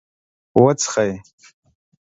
.وڅښئ 0.63 1.07